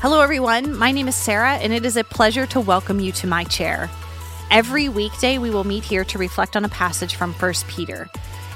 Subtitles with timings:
[0.00, 0.78] Hello, everyone.
[0.78, 3.90] My name is Sarah, and it is a pleasure to welcome you to my chair.
[4.50, 8.08] Every weekday, we will meet here to reflect on a passage from 1 Peter.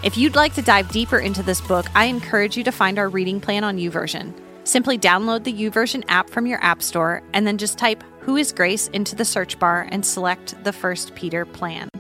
[0.03, 3.11] If you'd like to dive deeper into this book, I encourage you to find our
[3.11, 4.33] reading plan on YouVersion.
[4.67, 8.51] Simply download the YouVersion app from your App Store and then just type Who is
[8.51, 11.91] Grace into the search bar and select the 1 Peter plan.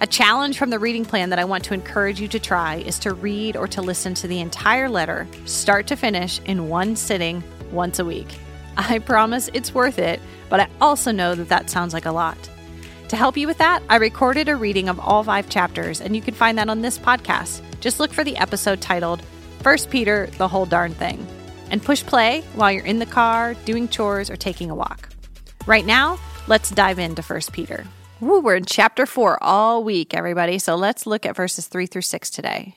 [0.00, 3.00] A challenge from the reading plan that I want to encourage you to try is
[3.00, 7.42] to read or to listen to the entire letter, start to finish, in one sitting
[7.72, 8.38] once a week.
[8.78, 12.38] I promise it's worth it, but I also know that that sounds like a lot.
[13.08, 16.22] To help you with that, I recorded a reading of all five chapters, and you
[16.22, 17.60] can find that on this podcast.
[17.80, 19.22] Just look for the episode titled
[19.62, 21.26] First Peter, the whole darn thing,
[21.70, 25.08] and push play while you're in the car, doing chores, or taking a walk.
[25.66, 27.84] Right now, let's dive into First Peter.
[28.20, 32.02] Woo, we're in chapter 4 all week, everybody, so let's look at verses 3 through
[32.02, 32.76] 6 today.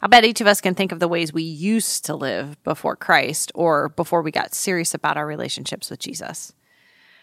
[0.00, 2.96] I bet each of us can think of the ways we used to live before
[2.96, 6.52] Christ or before we got serious about our relationships with Jesus.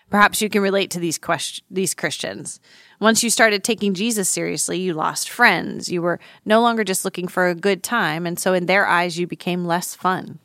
[0.10, 2.60] Perhaps you can relate to these quest- these Christians.
[3.00, 5.90] Once you started taking Jesus seriously, you lost friends.
[5.90, 9.18] You were no longer just looking for a good time, and so in their eyes
[9.18, 10.40] you became less fun.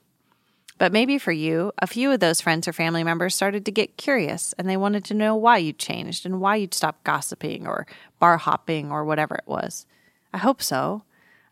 [0.78, 3.98] But maybe for you, a few of those friends or family members started to get
[3.98, 7.87] curious and they wanted to know why you changed and why you'd stopped gossiping or
[8.19, 9.84] bar hopping or whatever it was.
[10.33, 11.03] I hope so.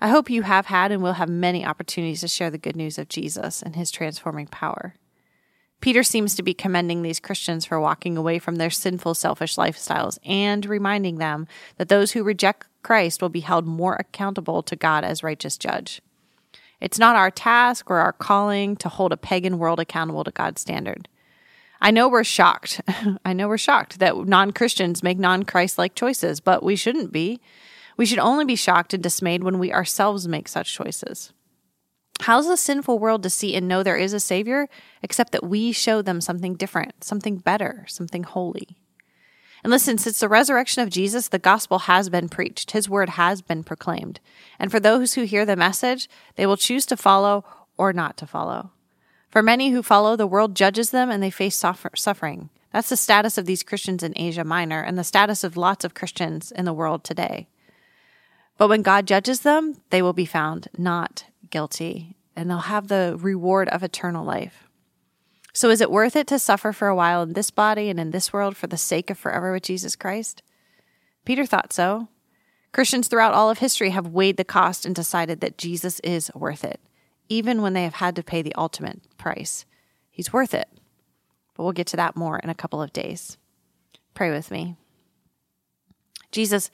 [0.00, 2.98] I hope you have had and will have many opportunities to share the good news
[2.98, 4.94] of Jesus and his transforming power.
[5.80, 10.18] Peter seems to be commending these Christians for walking away from their sinful, selfish lifestyles
[10.24, 15.04] and reminding them that those who reject Christ will be held more accountable to God
[15.04, 16.00] as righteous judge.
[16.80, 20.60] It's not our task or our calling to hold a pagan world accountable to God's
[20.60, 21.08] standard.
[21.80, 22.80] I know we're shocked.
[23.24, 27.12] I know we're shocked that non Christians make non Christ like choices, but we shouldn't
[27.12, 27.40] be.
[27.98, 31.32] We should only be shocked and dismayed when we ourselves make such choices.
[32.20, 34.68] How's the sinful world to see and know there is a Savior,
[35.02, 38.78] except that we show them something different, something better, something holy?
[39.64, 43.42] And listen, since the resurrection of Jesus, the gospel has been preached, his word has
[43.42, 44.20] been proclaimed.
[44.58, 47.44] And for those who hear the message, they will choose to follow
[47.76, 48.70] or not to follow.
[49.28, 52.50] For many who follow, the world judges them and they face suffer- suffering.
[52.72, 55.94] That's the status of these Christians in Asia Minor and the status of lots of
[55.94, 57.48] Christians in the world today.
[58.58, 63.16] But when God judges them, they will be found not guilty and they'll have the
[63.18, 64.68] reward of eternal life.
[65.52, 68.10] So, is it worth it to suffer for a while in this body and in
[68.10, 70.42] this world for the sake of forever with Jesus Christ?
[71.24, 72.08] Peter thought so.
[72.72, 76.64] Christians throughout all of history have weighed the cost and decided that Jesus is worth
[76.64, 76.80] it,
[77.28, 79.64] even when they have had to pay the ultimate price.
[80.10, 80.68] He's worth it.
[81.54, 83.36] But we'll get to that more in a couple of days.
[84.14, 84.76] Pray with me.
[86.30, 86.70] Jesus,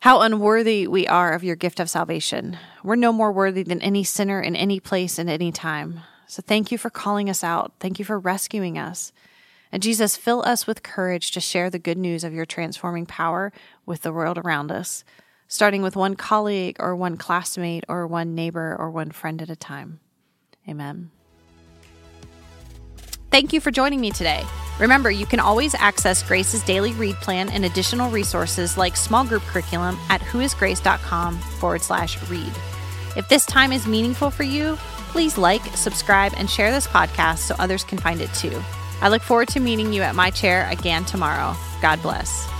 [0.00, 2.58] how unworthy we are of your gift of salvation.
[2.84, 6.00] We're no more worthy than any sinner in any place and any time.
[6.26, 7.74] So thank you for calling us out.
[7.80, 9.12] Thank you for rescuing us.
[9.72, 13.52] And Jesus, fill us with courage to share the good news of your transforming power
[13.84, 15.04] with the world around us,
[15.48, 19.56] starting with one colleague or one classmate or one neighbor or one friend at a
[19.56, 20.00] time.
[20.68, 21.10] Amen.
[23.30, 24.44] Thank you for joining me today.
[24.78, 29.42] Remember, you can always access Grace's daily read plan and additional resources like small group
[29.42, 32.52] curriculum at whoisgrace.com forward slash read.
[33.16, 34.76] If this time is meaningful for you,
[35.08, 38.62] please like, subscribe, and share this podcast so others can find it too.
[39.00, 41.56] I look forward to meeting you at my chair again tomorrow.
[41.80, 42.55] God bless.